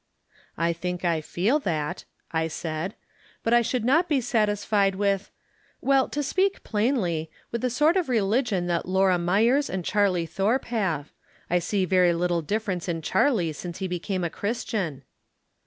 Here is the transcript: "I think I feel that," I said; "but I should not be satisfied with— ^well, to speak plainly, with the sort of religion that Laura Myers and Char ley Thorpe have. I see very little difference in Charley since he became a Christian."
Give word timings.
"I 0.57 0.73
think 0.73 1.05
I 1.05 1.21
feel 1.21 1.59
that," 1.59 2.05
I 2.31 2.47
said; 2.47 2.95
"but 3.43 3.53
I 3.53 3.61
should 3.61 3.85
not 3.85 4.09
be 4.09 4.19
satisfied 4.19 4.95
with— 4.95 5.29
^well, 5.85 6.09
to 6.11 6.23
speak 6.23 6.63
plainly, 6.63 7.29
with 7.51 7.61
the 7.61 7.69
sort 7.69 7.95
of 7.95 8.09
religion 8.09 8.65
that 8.65 8.87
Laura 8.89 9.19
Myers 9.19 9.69
and 9.69 9.85
Char 9.85 10.09
ley 10.09 10.25
Thorpe 10.25 10.65
have. 10.65 11.11
I 11.51 11.59
see 11.59 11.85
very 11.85 12.13
little 12.15 12.41
difference 12.41 12.89
in 12.89 13.03
Charley 13.03 13.53
since 13.53 13.77
he 13.77 13.87
became 13.87 14.23
a 14.23 14.31
Christian." 14.31 15.03